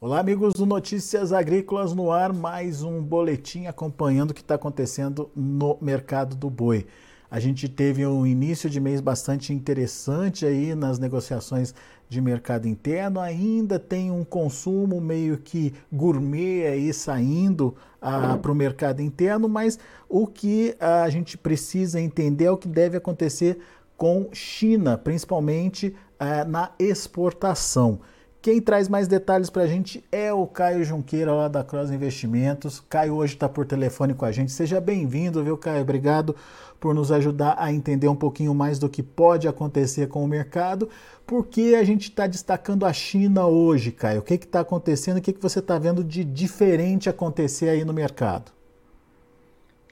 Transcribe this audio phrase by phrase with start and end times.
[0.00, 5.28] Olá, amigos do Notícias Agrícolas no ar, mais um boletim acompanhando o que está acontecendo
[5.34, 6.86] no mercado do boi.
[7.28, 11.74] A gente teve um início de mês bastante interessante aí nas negociações
[12.08, 18.54] de mercado interno, ainda tem um consumo meio que gourmet aí saindo ah, para o
[18.54, 23.58] mercado interno, mas o que a gente precisa entender é o que deve acontecer
[23.96, 27.98] com China, principalmente ah, na exportação.
[28.48, 32.80] Quem traz mais detalhes para a gente é o Caio Junqueira, lá da Cross Investimentos.
[32.80, 34.50] Caio hoje está por telefone com a gente.
[34.52, 35.82] Seja bem-vindo, viu, Caio?
[35.82, 36.34] Obrigado
[36.80, 40.88] por nos ajudar a entender um pouquinho mais do que pode acontecer com o mercado.
[41.26, 44.20] Por que a gente está destacando a China hoje, Caio?
[44.20, 45.18] O que está acontecendo?
[45.18, 48.50] O que, que você está vendo de diferente acontecer aí no mercado?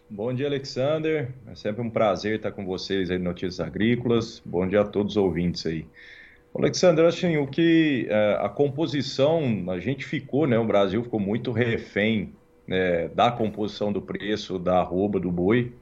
[0.09, 1.29] Bom dia, Alexander.
[1.47, 4.41] É sempre um prazer estar com vocês aí no Notícias Agrícolas.
[4.47, 5.85] Bom dia a todos os ouvintes aí.
[6.59, 10.59] Alexandre, assim, o que é, a composição, a gente ficou, né?
[10.59, 12.35] O Brasil ficou muito refém
[12.67, 15.73] né, da composição do preço da arroba do boi.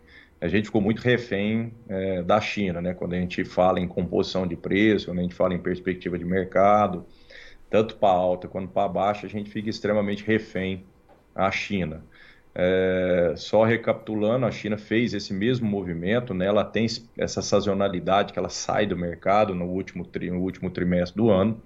[0.40, 2.92] A gente ficou muito refém é, da China, né?
[2.92, 6.24] Quando a gente fala em composição de preço, quando a gente fala em perspectiva de
[6.24, 7.06] mercado,
[7.70, 10.84] tanto para alta quanto para baixa, a gente fica extremamente refém
[11.34, 12.04] à China.
[12.56, 16.46] É, só recapitulando, a China fez esse mesmo movimento, né?
[16.46, 16.86] ela tem
[17.18, 21.60] essa sazonalidade que ela sai do mercado no último, tri, no último trimestre do ano,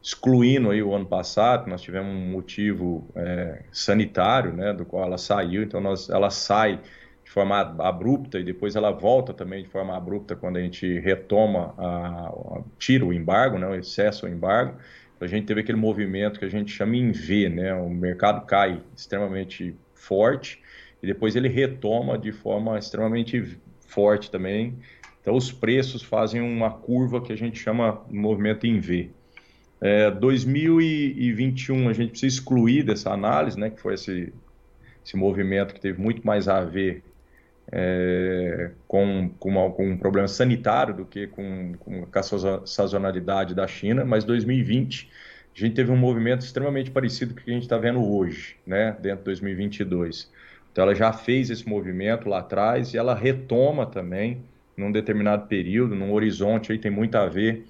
[0.00, 5.18] excluindo aí o ano passado, nós tivemos um motivo é, sanitário, né, do qual ela
[5.18, 6.80] saiu, então nós, ela sai
[7.22, 11.74] de forma abrupta e depois ela volta também de forma abrupta quando a gente retoma,
[11.76, 14.78] a, a, tira o embargo, né, o excesso do embargo,
[15.20, 18.80] a gente teve aquele movimento que a gente chama em V, né, o mercado cai
[18.96, 20.60] extremamente forte
[21.02, 24.78] e depois ele retoma de forma extremamente forte também.
[25.20, 29.10] Então os preços fazem uma curva que a gente chama de movimento em V.
[29.80, 34.32] É, 2021 a gente precisa excluir dessa análise, né, que foi esse,
[35.04, 37.02] esse movimento que teve muito mais a ver
[37.70, 43.66] é, com, com, uma, com, um problema sanitário do que com, com a sazonalidade da
[43.66, 45.10] China, mas 2020
[45.64, 48.56] a gente teve um movimento extremamente parecido com o que a gente está vendo hoje,
[48.66, 50.30] né, dentro de 2022.
[50.70, 54.42] Então, ela já fez esse movimento lá atrás e ela retoma também
[54.76, 57.66] num determinado período, num horizonte aí tem muito a ver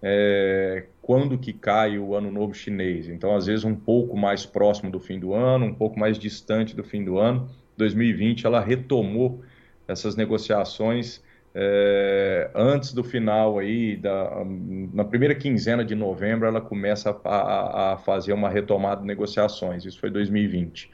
[0.00, 3.08] é, quando que cai o ano novo chinês.
[3.08, 6.76] Então, às vezes um pouco mais próximo do fim do ano, um pouco mais distante
[6.76, 7.48] do fim do ano.
[7.76, 9.42] 2020 ela retomou
[9.88, 11.22] essas negociações
[11.56, 14.44] é, antes do final aí, da,
[14.92, 19.84] na primeira quinzena de novembro, ela começa a, a, fazer uma retomada de negociações.
[19.84, 20.90] Isso foi 2020.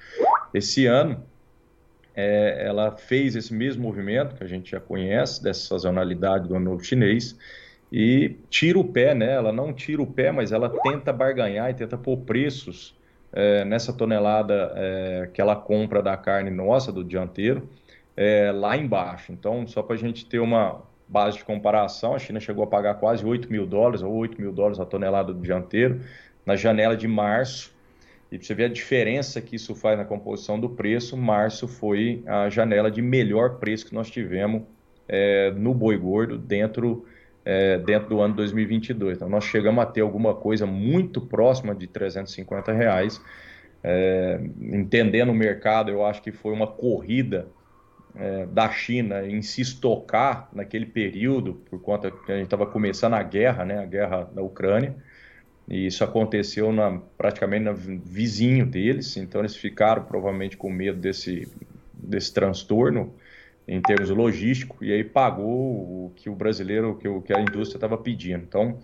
[0.53, 1.25] Esse ano,
[2.15, 6.67] é, ela fez esse mesmo movimento que a gente já conhece, dessa sazonalidade do ano
[6.67, 7.39] novo chinês,
[7.91, 9.33] e tira o pé, né?
[9.33, 12.95] Ela não tira o pé, mas ela tenta barganhar e tenta pôr preços
[13.33, 17.69] é, nessa tonelada é, que ela compra da carne nossa, do dianteiro,
[18.17, 19.33] é, lá embaixo.
[19.33, 22.95] Então, só para a gente ter uma base de comparação, a China chegou a pagar
[22.95, 26.01] quase 8 mil dólares, ou 8 mil dólares a tonelada do dianteiro,
[26.47, 27.75] na janela de março.
[28.31, 32.23] E para você ver a diferença que isso faz na composição do preço, março foi
[32.27, 34.63] a janela de melhor preço que nós tivemos
[35.09, 37.05] é, no boi gordo dentro,
[37.45, 39.17] é, dentro do ano 2022.
[39.17, 43.21] Então, nós chegamos a ter alguma coisa muito próxima de 350 reais.
[43.83, 47.49] É, entendendo o mercado, eu acho que foi uma corrida
[48.17, 53.15] é, da China em se estocar naquele período, por conta que a gente estava começando
[53.15, 54.95] a guerra, né, a guerra da Ucrânia,
[55.69, 61.49] e isso aconteceu na, praticamente no vizinho deles, então eles ficaram provavelmente com medo desse,
[61.93, 63.15] desse transtorno
[63.69, 67.77] em termos logísticos, e aí pagou o que o brasileiro, que, o, que a indústria
[67.77, 68.43] estava pedindo.
[68.43, 68.79] Então,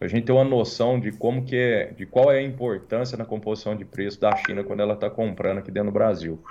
[0.00, 3.24] a gente ter uma noção de como que é, de qual é a importância na
[3.24, 6.42] composição de preço da China quando ela está comprando aqui dentro do Brasil.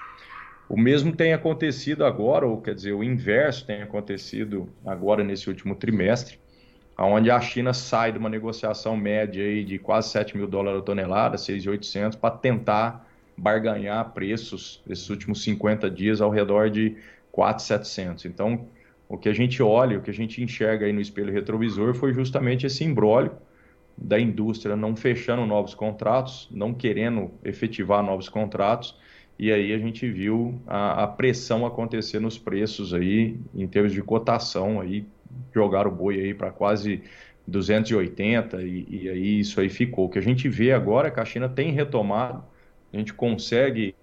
[0.69, 5.75] O mesmo tem acontecido agora, ou quer dizer, o inverso tem acontecido agora nesse último
[5.75, 6.39] trimestre,
[6.98, 10.83] onde a China sai de uma negociação média aí de quase 7 mil dólares a
[10.83, 16.95] tonelada, 6.800, para tentar barganhar preços esses últimos 50 dias ao redor de
[17.36, 18.25] 4.700.
[18.25, 18.68] Então,
[19.09, 22.13] o que a gente olha, o que a gente enxerga aí no espelho retrovisor foi
[22.13, 23.31] justamente esse embrólio
[23.98, 28.98] da indústria não fechando novos contratos, não querendo efetivar novos contratos,
[29.38, 34.01] e aí a gente viu a, a, pressão acontecer nos preços aí, em termos de
[34.01, 35.06] cotação, aí
[35.53, 37.01] jogaram o boi aí para quase
[37.47, 40.06] 280 e, e, aí isso aí ficou.
[40.06, 42.44] O que a gente vê agora é que a China tem retomado,
[42.94, 43.95] a gente consegue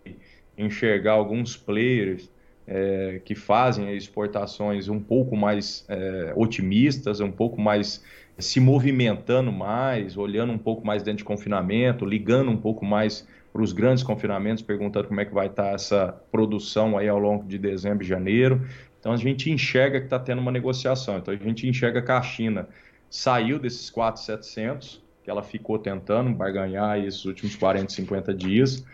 [0.59, 2.29] enxergar alguns players
[2.67, 8.05] é, que fazem exportações um pouco mais é, otimistas, um pouco mais
[8.39, 13.63] se movimentando mais, olhando um pouco mais dentro de confinamento, ligando um pouco mais para
[13.63, 17.45] os grandes confinamentos, perguntando como é que vai estar tá essa produção aí ao longo
[17.45, 18.67] de dezembro e janeiro.
[18.99, 21.19] Então a gente enxerga que está tendo uma negociação.
[21.19, 22.69] Então a gente enxerga que a China
[23.09, 28.85] saiu desses 4,700, que ela ficou tentando barganhar esses últimos 40, 50 dias,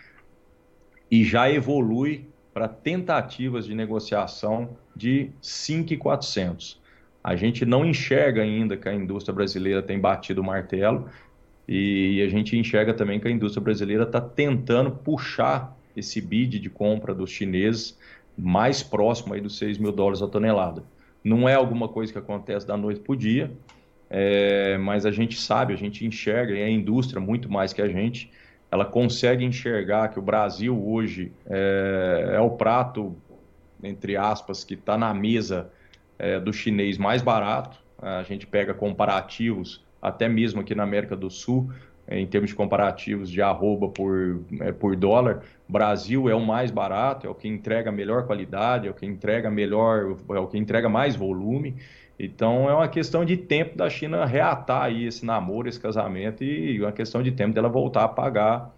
[1.10, 6.80] e já evolui para tentativas de negociação de 5,400.
[7.22, 11.10] A gente não enxerga ainda que a indústria brasileira tem batido o martelo
[11.68, 16.70] e a gente enxerga também que a indústria brasileira está tentando puxar esse bid de
[16.70, 17.98] compra dos chineses
[18.36, 20.84] mais próximo aí dos 6 mil dólares a tonelada.
[21.24, 23.50] Não é alguma coisa que acontece da noite para o dia,
[24.08, 27.88] é, mas a gente sabe, a gente enxerga, e a indústria muito mais que a
[27.88, 28.30] gente,
[28.70, 33.16] ela consegue enxergar que o Brasil hoje é, é o prato,
[33.82, 35.70] entre aspas, que está na mesa
[36.18, 37.78] é, do chinês mais barato.
[38.00, 41.70] A gente pega comparativos, até mesmo aqui na América do Sul,
[42.08, 47.30] em termos comparativos de arroba por, é, por dólar, Brasil é o mais barato, é
[47.30, 51.16] o que entrega melhor qualidade, é o que entrega melhor, é o que entrega mais
[51.16, 51.74] volume.
[52.18, 56.80] Então é uma questão de tempo da China reatar aí esse namoro, esse casamento e
[56.80, 58.74] uma questão de tempo dela voltar a pagar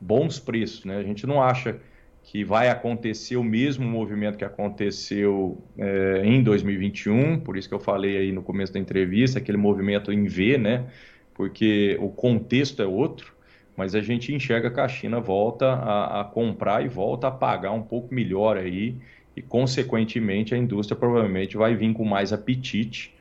[0.00, 0.98] bons preços, né?
[0.98, 1.78] A gente não acha
[2.24, 7.78] que vai acontecer o mesmo movimento que aconteceu é, em 2021, por isso que eu
[7.78, 10.86] falei aí no começo da entrevista, aquele movimento em V, né?
[11.34, 13.34] Porque o contexto é outro,
[13.76, 17.72] mas a gente enxerga que a China volta a, a comprar e volta a pagar
[17.72, 18.96] um pouco melhor aí
[19.36, 23.14] e, consequentemente, a indústria provavelmente vai vir com mais apetite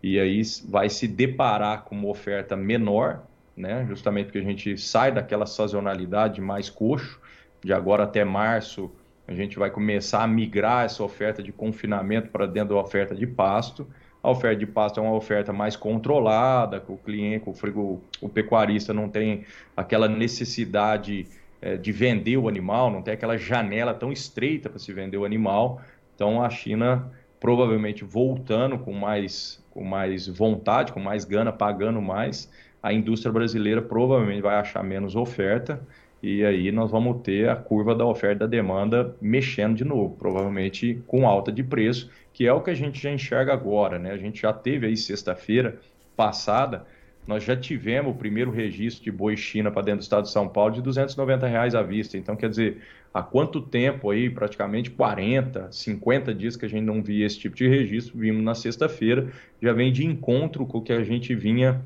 [0.00, 3.24] e aí vai se deparar com uma oferta menor,
[3.56, 3.84] né?
[3.88, 7.18] justamente porque a gente sai daquela sazonalidade mais coxo,
[7.64, 8.92] de agora até março
[9.26, 13.26] a gente vai começar a migrar essa oferta de confinamento para dentro da oferta de
[13.26, 13.88] pasto.
[14.22, 18.28] A oferta de pasto é uma oferta mais controlada, que o cliente, o, frigo, o
[18.28, 19.44] pecuarista não tem
[19.74, 21.26] aquela necessidade
[21.62, 25.24] é, de vender o animal, não tem aquela janela tão estreita para se vender o
[25.24, 25.80] animal.
[26.14, 27.10] Então a China
[27.40, 32.50] provavelmente voltando com mais, com mais vontade, com mais gana, pagando mais,
[32.82, 35.80] a indústria brasileira provavelmente vai achar menos oferta
[36.24, 40.16] e aí nós vamos ter a curva da oferta e da demanda mexendo de novo,
[40.16, 44.10] provavelmente com alta de preço, que é o que a gente já enxerga agora, né?
[44.10, 45.78] A gente já teve aí sexta-feira
[46.16, 46.86] passada
[47.26, 50.46] nós já tivemos o primeiro registro de boi China para dentro do estado de São
[50.46, 52.18] Paulo de 290 reais à vista.
[52.18, 52.82] Então, quer dizer,
[53.12, 57.56] há quanto tempo aí, praticamente 40, 50 dias que a gente não via esse tipo
[57.56, 59.28] de registro, vimos na sexta-feira,
[59.60, 61.82] já vem de encontro com o que a gente vinha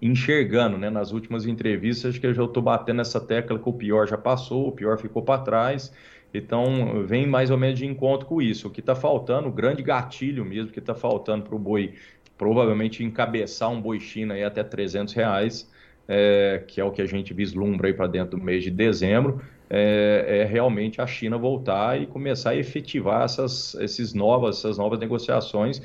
[0.00, 0.90] enxergando, né?
[0.90, 4.16] Nas últimas entrevistas, acho que eu já estou batendo essa tecla que o pior já
[4.16, 5.92] passou, o pior ficou para trás.
[6.32, 8.68] Então, vem mais ou menos de encontro com isso.
[8.68, 11.94] O que está faltando, o grande gatilho mesmo que está faltando para o boi
[12.36, 15.68] provavelmente encabeçar um boi China aí até 300 reais,
[16.06, 19.42] é, que é o que a gente vislumbra aí para dentro do mês de dezembro,
[19.68, 24.98] é, é, realmente a China voltar e começar a efetivar essas, esses novas, essas novas
[24.98, 25.82] negociações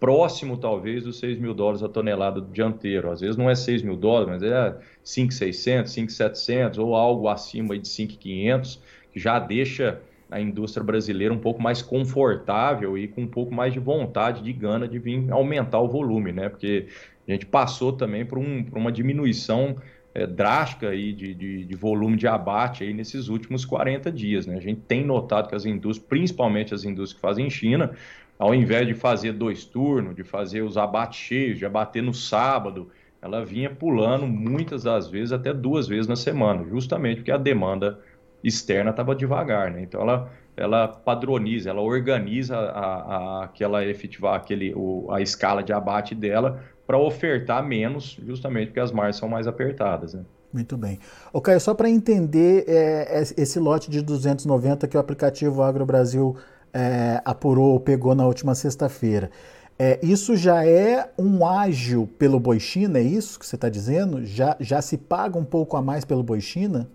[0.00, 3.10] próximo talvez dos 6 mil dólares a tonelada do dianteiro.
[3.10, 4.74] Às vezes não é 6 mil dólares, mas é
[5.04, 8.82] 5,600, 5,700 ou algo acima de 5,500,
[9.12, 10.00] que já deixa
[10.30, 14.52] a indústria brasileira um pouco mais confortável e com um pouco mais de vontade, de
[14.52, 16.48] gana de vir aumentar o volume, né?
[16.48, 16.86] Porque
[17.28, 19.76] a gente passou também por, um, por uma diminuição
[20.14, 24.56] é, drástica aí de, de, de, volume de abate aí nesses últimos 40 dias, né?
[24.56, 27.92] A gente tem notado que as indústrias, principalmente as indústrias que fazem em China,
[28.40, 32.88] ao invés de fazer dois turnos, de fazer os abates cheios, de abater no sábado,
[33.20, 38.00] ela vinha pulando muitas das vezes até duas vezes na semana, justamente porque a demanda
[38.42, 39.82] externa estava devagar, né?
[39.82, 45.74] Então ela, ela padroniza, ela organiza a, a, aquela efetivar aquele, o, a escala de
[45.74, 50.24] abate dela para ofertar menos, justamente porque as margens são mais apertadas, né?
[50.50, 50.98] Muito bem.
[51.30, 56.36] O Caio, só para entender é, esse lote de 290 que o aplicativo Agro Brasil
[56.72, 59.30] é, apurou, pegou na última sexta-feira.
[59.78, 64.24] É, isso já é um ágil pelo Boi China, é isso que você está dizendo?
[64.26, 66.88] Já, já se paga um pouco a mais pelo Boi China?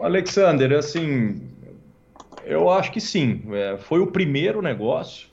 [0.00, 1.42] Alexander, assim,
[2.44, 3.42] eu acho que sim.
[3.52, 5.28] É, foi o primeiro negócio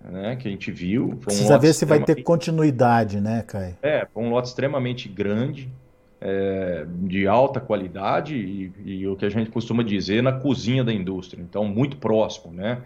[0.00, 1.10] né, que a gente viu.
[1.20, 3.76] Foi Precisa ver se vai ter continuidade, né, Caio?
[3.82, 5.70] É, foi um lote extremamente grande,
[6.20, 10.92] é, de alta qualidade e, e, o que a gente costuma dizer na cozinha da
[10.92, 11.40] indústria.
[11.40, 12.82] Então, muito próximo, né?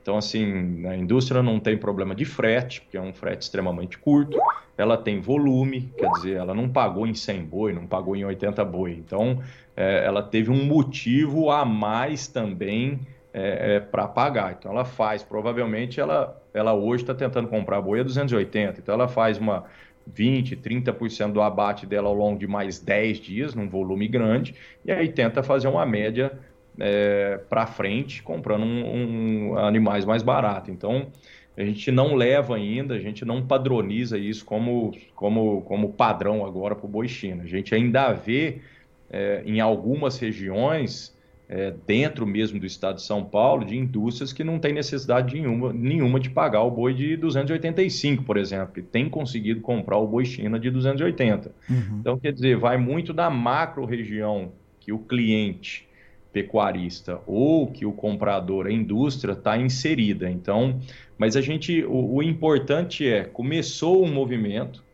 [0.00, 4.38] Então, assim, a indústria não tem problema de frete, porque é um frete extremamente curto,
[4.78, 8.64] ela tem volume, quer dizer, ela não pagou em 100 boi, não pagou em 80
[8.64, 8.92] boi.
[8.92, 9.42] Então,
[9.76, 13.00] é, ela teve um motivo a mais também
[13.34, 14.54] é, é, para pagar.
[14.56, 19.08] Então, ela faz, provavelmente, ela, ela hoje está tentando comprar boi a 280, então ela
[19.08, 19.64] faz uma
[20.06, 24.92] 20, 30% do abate dela ao longo de mais 10 dias, num volume grande, e
[24.92, 26.32] aí tenta fazer uma média
[26.78, 30.70] é, para frente, comprando um, um, animais mais baratos.
[30.70, 31.08] Então,
[31.56, 36.74] a gente não leva ainda, a gente não padroniza isso como, como, como padrão agora
[36.74, 37.44] para o boi China.
[37.44, 38.60] A gente ainda vê
[39.10, 41.15] é, em algumas regiões,
[41.48, 45.72] é, dentro mesmo do estado de São Paulo, de indústrias que não tem necessidade nenhuma,
[45.72, 50.24] nenhuma de pagar o boi de 285, por exemplo, e tem conseguido comprar o boi
[50.24, 51.52] China de 280.
[51.70, 51.98] Uhum.
[52.00, 55.86] Então, quer dizer, vai muito da macro região que o cliente
[56.32, 60.28] pecuarista ou que o comprador, a indústria, está inserida.
[60.28, 60.80] Então,
[61.16, 64.84] mas a gente, o, o, importante é, começou um movimento,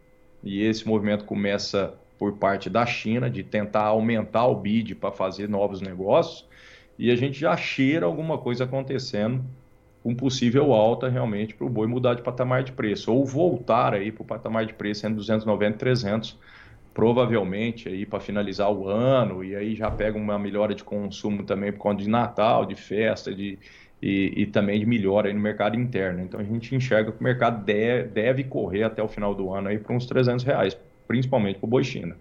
[0.45, 5.49] e esse movimento começa por parte da China, de tentar aumentar o bid para fazer
[5.49, 6.47] novos negócios,
[6.97, 9.43] e a gente já cheira alguma coisa acontecendo
[10.05, 14.13] com possível alta realmente para o boi mudar de patamar de preço, ou voltar aí
[14.13, 16.39] para o patamar de preço entre 290 e 300
[16.95, 21.73] provavelmente aí para finalizar o ano, e aí já pega uma melhora de consumo também
[21.73, 23.59] por conta de Natal, de festa, de,
[24.01, 26.21] e, e também de melhora aí no mercado interno.
[26.21, 29.67] Então a gente enxerga que o mercado deve, deve correr até o final do ano
[29.67, 30.79] aí para uns 300 reais,
[31.13, 32.17] principalmente para o boi China.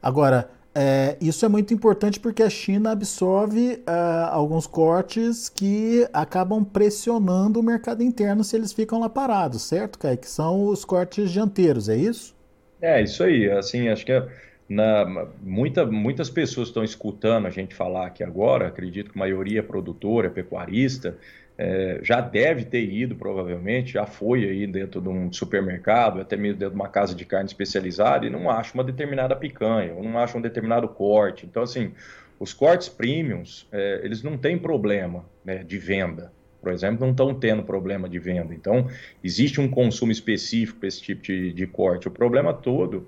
[0.00, 6.64] Agora, é, isso é muito importante porque a China absorve uh, alguns cortes que acabam
[6.64, 10.16] pressionando o mercado interno se eles ficam lá parados, certo, Kai?
[10.16, 12.32] Que são os cortes dianteiros, é isso?
[12.80, 13.50] É, isso aí.
[13.50, 14.24] Assim, acho que é,
[14.68, 19.58] na, muita, muitas pessoas estão escutando a gente falar aqui agora, acredito que a maioria
[19.58, 21.18] é produtora, é pecuarista,
[21.58, 26.58] é, já deve ter ido, provavelmente, já foi aí dentro de um supermercado, até mesmo
[26.58, 30.18] dentro de uma casa de carne especializada, e não acha uma determinada picanha, ou não
[30.18, 31.44] acha um determinado corte.
[31.44, 31.92] Então, assim,
[32.38, 37.32] os cortes premiums, é, eles não têm problema né, de venda por exemplo, não estão
[37.34, 38.52] tendo problema de venda.
[38.52, 38.88] Então,
[39.22, 42.08] existe um consumo específico para esse tipo de, de corte.
[42.08, 43.06] O problema todo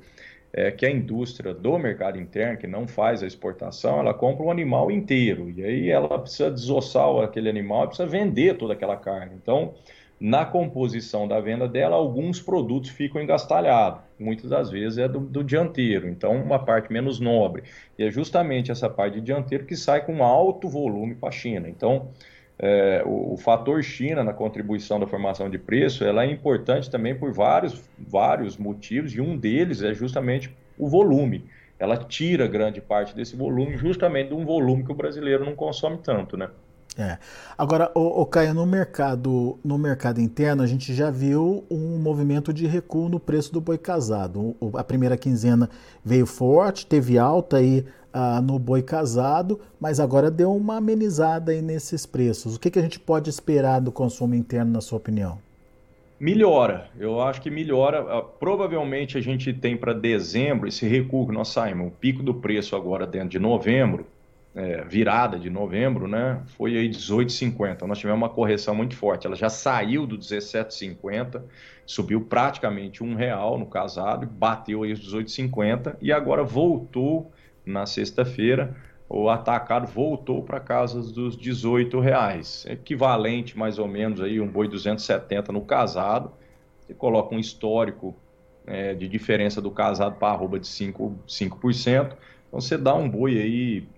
[0.52, 4.50] é que a indústria do mercado interno, que não faz a exportação, ela compra um
[4.50, 5.50] animal inteiro.
[5.50, 9.32] E aí ela precisa desossar aquele animal, precisa vender toda aquela carne.
[9.40, 9.74] Então,
[10.20, 14.02] na composição da venda dela, alguns produtos ficam engastalhados.
[14.18, 17.62] Muitas das vezes é do, do, dianteiro, então uma parte menos nobre.
[17.98, 21.70] E é justamente essa parte de dianteiro que sai com alto volume para a China.
[21.70, 22.10] Então,
[22.62, 27.14] é, o, o, fator China na contribuição da formação de preço ela é importante também
[27.14, 31.46] por vários, vários motivos, e um deles é justamente o volume.
[31.78, 35.96] Ela tira grande parte desse volume justamente de um volume que o brasileiro não consome
[36.04, 36.50] tanto, né?
[36.98, 37.16] É.
[37.56, 42.66] Agora, o, Caio, no mercado, no mercado interno, a gente já viu um movimento de
[42.66, 44.54] recuo no preço do boi casado.
[44.60, 45.70] O, a primeira quinzena
[46.04, 51.62] veio forte, teve alta aí ah, no boi casado, mas agora deu uma amenizada aí
[51.62, 52.56] nesses preços.
[52.56, 55.38] O que, que a gente pode esperar do consumo interno, na sua opinião?
[56.18, 58.00] Melhora, eu acho que melhora.
[58.00, 62.34] Ah, provavelmente a gente tem para dezembro esse recuo que nós saímos, o pico do
[62.34, 64.06] preço agora dentro de novembro,
[64.54, 66.42] é, virada de novembro, né?
[66.58, 67.72] Foi aí 18,50.
[67.72, 69.26] Então nós tivemos uma correção muito forte.
[69.26, 71.42] Ela já saiu do 17,50,
[71.86, 77.32] subiu praticamente um real no casado, bateu aí os 18,50 e agora voltou
[77.64, 78.76] na sexta-feira,
[79.08, 84.68] o atacado voltou para casa dos 18 reais, equivalente mais ou menos aí um boi
[84.68, 86.30] 270 no casado.
[86.80, 88.14] Você coloca um histórico
[88.66, 92.12] é, de diferença do casado para arroba de 5%, 5%.
[92.48, 93.88] Então você dá um boi aí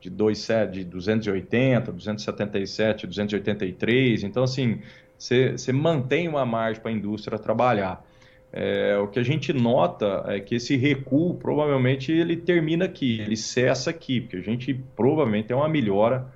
[0.00, 4.22] de, 2, de 280, 277, 283.
[4.22, 4.80] Então, assim,
[5.16, 8.04] você, você mantém uma margem para a indústria trabalhar.
[8.52, 13.36] É, o que a gente nota é que esse recuo provavelmente ele termina aqui, ele
[13.36, 16.26] cessa aqui, porque a gente provavelmente tem uma melhora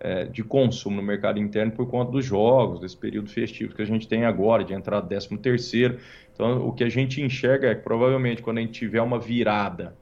[0.00, 3.86] é, de consumo no mercado interno por conta dos jogos, desse período festivo que a
[3.86, 5.98] gente tem agora, de entrar 13 terceiro.
[6.34, 9.94] Então, o que a gente enxerga é que provavelmente quando a gente tiver uma virada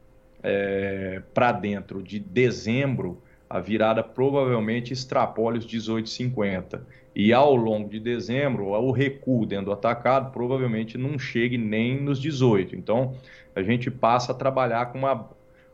[0.42, 6.80] é, para dentro de dezembro, a virada provavelmente extrapole os 18,50
[7.16, 12.20] e ao longo de dezembro, o recuo dentro do atacado provavelmente não chegue nem nos
[12.20, 12.76] 18.
[12.76, 13.16] Então,
[13.54, 15.28] a gente passa a trabalhar com uma,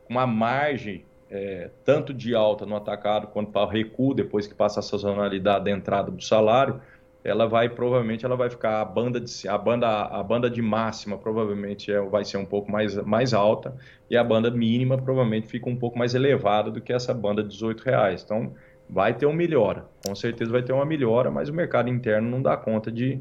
[0.09, 4.79] uma margem é, tanto de alta no atacado quanto para o recuo, depois que passa
[4.79, 6.81] a sazonalidade da entrada do salário,
[7.27, 11.17] ela vai provavelmente ela vai ficar a banda de a banda a banda de máxima
[11.17, 13.75] provavelmente é, vai ser um pouco mais, mais alta
[14.09, 17.49] e a banda mínima provavelmente fica um pouco mais elevada do que essa banda de
[17.49, 18.23] 18 reais.
[18.23, 18.53] Então
[18.89, 22.41] vai ter uma melhora, com certeza vai ter uma melhora, mas o mercado interno não
[22.41, 23.19] dá conta de,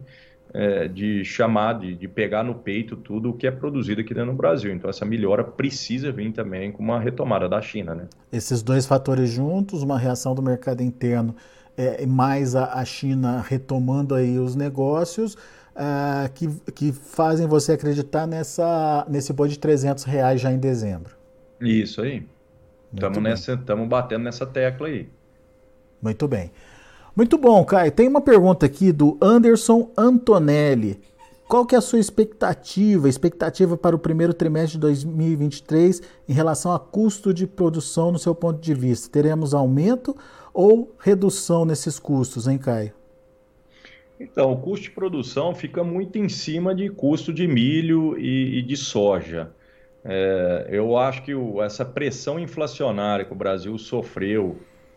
[0.55, 4.31] é, de chamar, de, de pegar no peito tudo o que é produzido aqui dentro
[4.31, 4.73] do Brasil.
[4.73, 7.93] Então essa melhora precisa vir também com uma retomada da China.
[7.93, 8.07] Né?
[8.33, 11.35] Esses dois fatores juntos, uma reação do mercado interno
[11.77, 15.37] é, mais a, a, China retomando aí os negócios,
[15.75, 21.15] é, que, que fazem você acreditar nessa, nesse boi de 300 reais já em dezembro.
[21.61, 22.27] Isso aí.
[22.93, 25.09] Estamos batendo nessa tecla aí.
[26.01, 26.51] Muito bem.
[27.15, 27.91] Muito bom, Caio.
[27.91, 31.01] Tem uma pergunta aqui do Anderson Antonelli.
[31.49, 36.73] Qual que é a sua expectativa, expectativa para o primeiro trimestre de 2023 em relação
[36.75, 39.09] a custo de produção no seu ponto de vista?
[39.09, 40.17] Teremos aumento
[40.57, 42.95] ou redução nesses custos, hein, Caio?
[44.19, 48.63] Então, o custo de produção fica muito em cima de custo de milho e, e
[48.63, 49.51] de soja.
[50.03, 54.57] É, eu acho que o, essa pressão inflacionária que o Brasil sofreu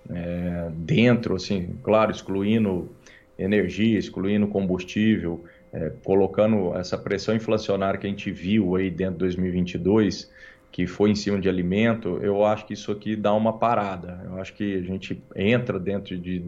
[0.10, 2.90] é, dentro, assim, claro, excluindo
[3.38, 9.20] energia, excluindo combustível, é, colocando essa pressão inflacionária que a gente viu aí dentro de
[9.20, 10.32] 2022,
[10.72, 14.22] que foi em cima de alimento, eu acho que isso aqui dá uma parada.
[14.26, 16.44] Eu acho que a gente entra dentro de,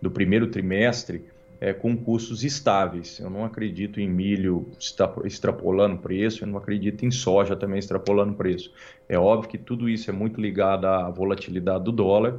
[0.00, 1.24] do primeiro trimestre
[1.60, 3.18] é, com custos estáveis.
[3.18, 4.68] Eu não acredito em milho
[5.24, 8.70] extrapolando preço, eu não acredito em soja também extrapolando preço.
[9.08, 12.38] É óbvio que tudo isso é muito ligado à volatilidade do dólar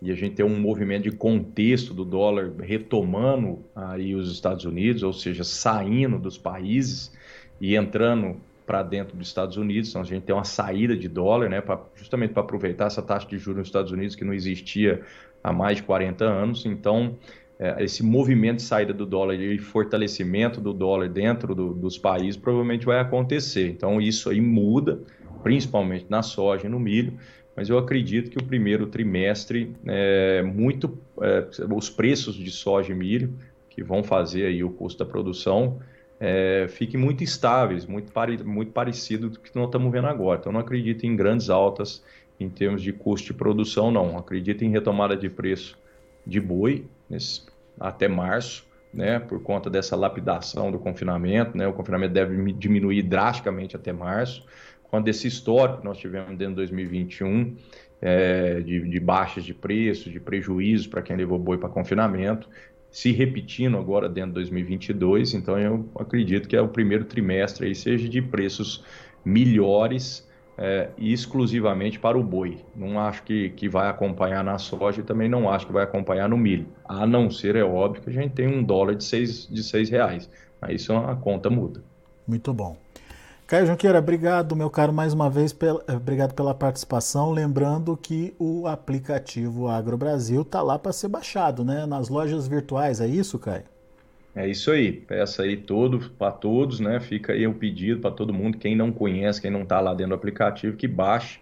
[0.00, 5.02] e a gente tem um movimento de contexto do dólar retomando aí os Estados Unidos,
[5.02, 7.12] ou seja, saindo dos países
[7.60, 9.90] e entrando para dentro dos Estados Unidos.
[9.90, 13.26] Então a gente tem uma saída de dólar, né, pra, justamente para aproveitar essa taxa
[13.26, 15.02] de juros nos Estados Unidos que não existia
[15.42, 16.64] há mais de 40 anos.
[16.64, 17.18] Então
[17.58, 22.36] é, esse movimento de saída do dólar e fortalecimento do dólar dentro do, dos países
[22.36, 23.68] provavelmente vai acontecer.
[23.68, 25.00] Então isso aí muda,
[25.42, 27.18] principalmente na soja e no milho
[27.56, 32.94] mas eu acredito que o primeiro trimestre, é, muito, é, os preços de soja e
[32.94, 33.34] milho,
[33.68, 35.78] que vão fazer aí o custo da produção,
[36.20, 40.38] é, fiquem muito estáveis, muito, pare, muito parecido do que nós estamos vendo agora.
[40.38, 42.04] Então, não acredito em grandes altas
[42.38, 44.18] em termos de custo de produção, não.
[44.18, 45.78] Acredito em retomada de preço
[46.26, 47.46] de boi nesse,
[47.78, 51.56] até março, né, por conta dessa lapidação do confinamento.
[51.56, 54.44] Né, o confinamento deve diminuir drasticamente até março
[54.90, 57.56] quando esse histórico que nós tivemos dentro de 2021,
[58.02, 62.48] é, de, de baixas de preço, de prejuízo para quem levou boi para confinamento,
[62.90, 65.34] se repetindo agora dentro de 2022.
[65.34, 68.84] Então, eu acredito que é o primeiro trimestre aí seja de preços
[69.24, 72.58] melhores é, exclusivamente para o boi.
[72.76, 76.28] Não acho que, que vai acompanhar na soja e também não acho que vai acompanhar
[76.28, 76.66] no milho.
[76.84, 79.88] A não ser, é óbvio, que a gente tem um dólar de seis, de seis
[79.88, 80.30] reais.
[80.60, 81.82] Aí isso a conta muda.
[82.26, 82.76] Muito bom.
[83.50, 85.52] Caio Junqueira, obrigado, meu caro, mais uma vez,
[85.88, 87.32] eh, obrigado pela participação.
[87.32, 91.84] Lembrando que o aplicativo Agro Brasil está lá para ser baixado, né?
[91.84, 93.64] Nas lojas virtuais, é isso, Caio?
[94.36, 97.00] É isso aí, peça aí todo para todos, né?
[97.00, 100.10] Fica aí o pedido para todo mundo, quem não conhece, quem não está lá dentro
[100.10, 101.40] do aplicativo, que baixe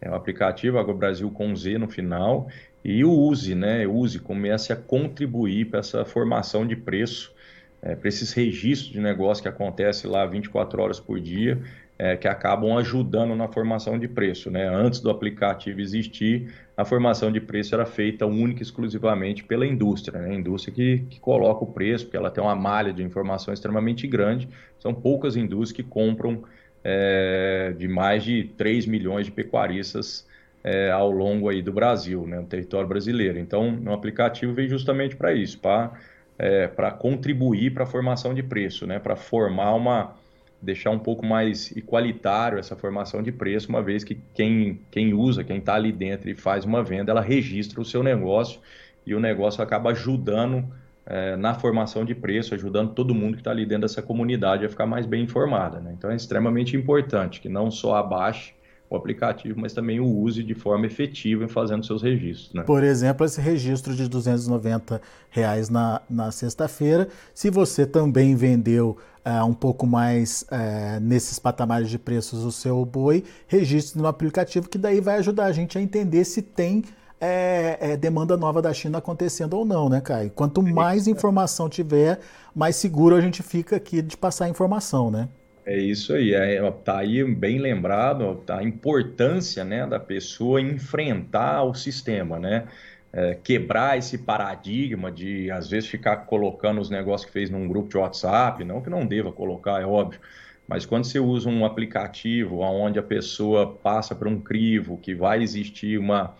[0.00, 2.46] é o aplicativo Agro Brasil com Z no final
[2.84, 3.84] e use, né?
[3.84, 7.34] Use, comece a contribuir para essa formação de preço
[7.82, 11.60] é, para esses registros de negócio que acontece lá 24 horas por dia,
[11.98, 14.50] é, que acabam ajudando na formação de preço.
[14.50, 14.68] Né?
[14.68, 20.20] Antes do aplicativo existir, a formação de preço era feita única e exclusivamente pela indústria,
[20.20, 20.30] né?
[20.30, 24.06] a indústria que, que coloca o preço, porque ela tem uma malha de informação extremamente
[24.06, 26.44] grande, são poucas indústrias que compram
[26.84, 30.26] é, de mais de 3 milhões de pecuaristas
[30.62, 33.38] é, ao longo aí do Brasil, né, no território brasileiro.
[33.38, 35.92] Então, o aplicativo veio justamente para isso, para
[36.38, 38.98] é, para contribuir para a formação de preço, né?
[38.98, 40.14] para formar uma.
[40.62, 45.42] deixar um pouco mais igualitário essa formação de preço, uma vez que quem, quem usa,
[45.42, 48.60] quem está ali dentro e faz uma venda, ela registra o seu negócio
[49.04, 50.64] e o negócio acaba ajudando
[51.04, 54.68] é, na formação de preço, ajudando todo mundo que está ali dentro dessa comunidade a
[54.68, 55.80] ficar mais bem informada.
[55.80, 55.94] Né?
[55.96, 58.52] Então é extremamente importante que não só abaixe
[58.90, 62.54] o aplicativo, mas também o use de forma efetiva em fazendo seus registros.
[62.54, 62.62] Né?
[62.62, 67.08] Por exemplo, esse registro de 290 reais na, na sexta-feira.
[67.34, 68.96] Se você também vendeu
[69.26, 74.68] uh, um pouco mais uh, nesses patamares de preços o seu boi, registre no aplicativo,
[74.68, 76.82] que daí vai ajudar a gente a entender se tem
[77.20, 80.30] é, é, demanda nova da China acontecendo ou não, né, Caio?
[80.30, 82.20] Quanto mais informação tiver,
[82.54, 85.28] mais seguro a gente fica aqui de passar informação, né?
[85.70, 91.62] É isso aí, é, tá aí bem lembrado tá, a importância né, da pessoa enfrentar
[91.62, 92.66] o sistema, né?
[93.12, 97.88] É, quebrar esse paradigma de às vezes ficar colocando os negócios que fez num grupo
[97.90, 100.20] de WhatsApp, não que não deva colocar, é óbvio,
[100.66, 105.42] mas quando você usa um aplicativo onde a pessoa passa por um crivo, que vai
[105.42, 106.34] existir uma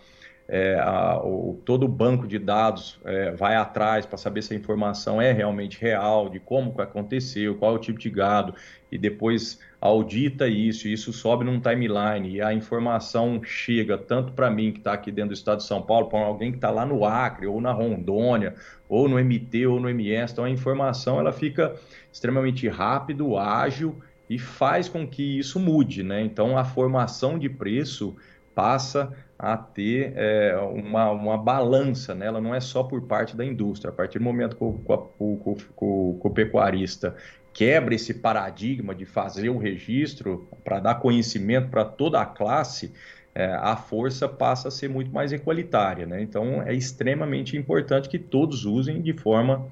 [0.51, 4.57] é, a, o, todo o banco de dados é, vai atrás para saber se a
[4.57, 8.55] informação é realmente real, de como aconteceu, qual é o tipo de gado,
[8.91, 14.49] e depois audita isso, e isso sobe num timeline, e a informação chega tanto para
[14.49, 16.83] mim, que está aqui dentro do estado de São Paulo, para alguém que está lá
[16.83, 18.55] no Acre, ou na Rondônia,
[18.89, 20.33] ou no MT, ou no MS.
[20.33, 21.75] Então a informação ela fica
[22.11, 26.01] extremamente rápido, ágil, e faz com que isso mude.
[26.01, 26.23] Né?
[26.23, 28.15] Então a formação de preço
[28.55, 32.25] passa a ter é, uma, uma balança, né?
[32.25, 33.89] ela não é só por parte da indústria.
[33.89, 34.77] A partir do momento que o,
[35.17, 37.15] o, o, o pecuarista
[37.53, 42.91] quebra esse paradigma de fazer o registro para dar conhecimento para toda a classe,
[43.33, 46.05] é, a força passa a ser muito mais equalitária.
[46.05, 46.21] Né?
[46.21, 49.67] Então é extremamente importante que todos usem de forma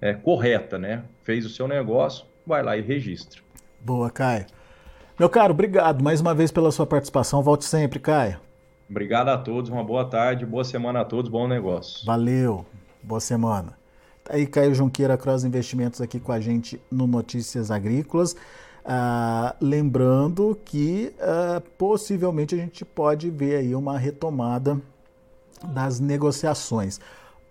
[0.00, 0.76] é, correta.
[0.78, 1.04] Né?
[1.22, 3.40] Fez o seu negócio, vai lá e registra.
[3.80, 4.46] Boa, Caio.
[5.16, 7.40] Meu caro, obrigado mais uma vez pela sua participação.
[7.40, 8.40] Volte sempre, Caio.
[8.92, 12.04] Obrigado a todos, uma boa tarde, boa semana a todos, bom negócio.
[12.04, 12.66] Valeu,
[13.02, 13.72] boa semana.
[14.22, 18.36] Tá aí Caio Junqueira Cross Investimentos aqui com a gente no Notícias Agrícolas.
[18.84, 24.78] Ah, lembrando que ah, possivelmente a gente pode ver aí uma retomada
[25.72, 27.00] das negociações.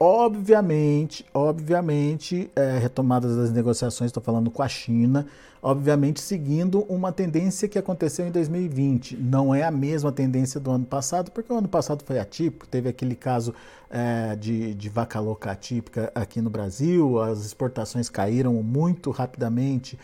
[0.04, 5.28] Obviamente, obviamente, é, retomadas das negociações, estou falando com a China,
[5.62, 9.16] obviamente seguindo uma tendência que aconteceu em 2020.
[9.18, 12.90] Não é a mesma tendência do ano passado, porque o ano passado foi atípico, teve
[12.90, 13.54] aquele caso
[13.92, 20.00] é, de, de vaca louca atípica aqui no Brasil, as exportações caíram muito rapidamente,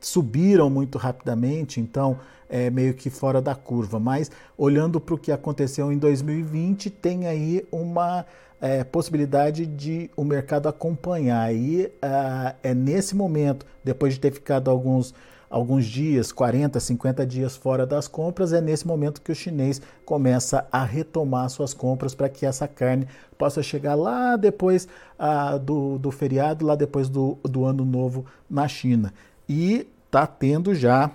[0.00, 4.00] subiram muito rapidamente, então é meio que fora da curva.
[4.00, 8.24] Mas olhando para o que aconteceu em 2020, tem aí uma
[8.60, 11.54] é, possibilidade de o mercado acompanhar.
[11.54, 15.14] E uh, é nesse momento, depois de ter ficado alguns,
[15.50, 20.66] alguns dias, 40, 50 dias fora das compras, é nesse momento que o chinês começa
[20.72, 24.88] a retomar suas compras para que essa carne possa chegar lá depois
[25.18, 29.12] uh, do, do feriado, lá depois do, do ano novo na China.
[29.48, 31.10] E está tendo já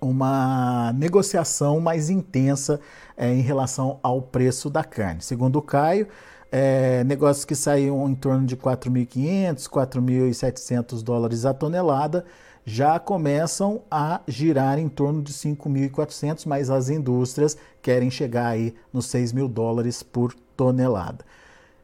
[0.00, 2.80] uma negociação mais intensa
[3.16, 5.20] é, em relação ao preço da carne.
[5.20, 6.08] Segundo o Caio,
[6.50, 12.24] é, negócios que saíam em torno de 4.500, 4.700 dólares a tonelada,
[12.64, 19.06] já começam a girar em torno de 5.400, mas as indústrias querem chegar aí nos
[19.06, 21.24] 6 mil dólares por tonelada.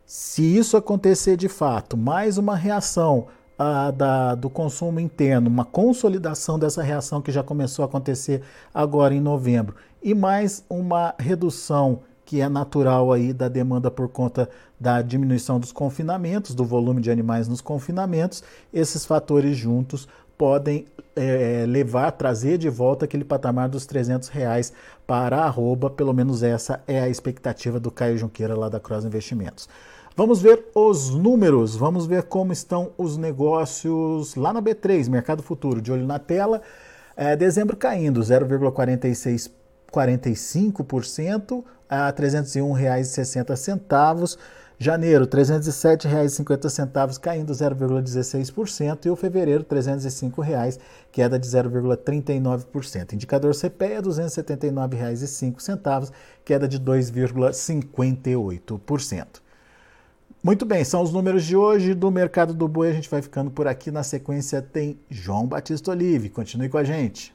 [0.04, 6.58] Se isso acontecer de fato, mais uma reação ah, da, do consumo interno, uma consolidação
[6.58, 12.00] dessa reação que já começou a acontecer agora em novembro, e mais uma redução
[12.34, 17.08] que é natural aí da demanda por conta da diminuição dos confinamentos, do volume de
[17.08, 18.42] animais nos confinamentos,
[18.72, 24.72] esses fatores juntos podem é, levar, trazer de volta aquele patamar dos 300 reais
[25.06, 29.04] para a arroba, pelo menos essa é a expectativa do Caio Junqueira lá da Cross
[29.04, 29.68] Investimentos.
[30.16, 35.80] Vamos ver os números, vamos ver como estão os negócios lá na B3, Mercado Futuro,
[35.80, 36.60] de olho na tela.
[37.16, 39.52] É, dezembro caindo 0,46
[39.94, 44.36] 45% a R$ 301,60.
[44.76, 49.06] Janeiro, R$ 307,50, caindo 0,16%.
[49.06, 50.80] E o fevereiro, R$ 305,00,
[51.12, 53.12] queda de 0,39%.
[53.12, 56.10] Indicador CPEA, R$ 279,05,
[56.44, 59.44] queda de 2,58%.
[60.42, 62.90] Muito bem, são os números de hoje do Mercado do Boi.
[62.90, 63.90] A gente vai ficando por aqui.
[63.90, 66.28] Na sequência tem João Batista Olive.
[66.28, 67.34] Continue com a gente.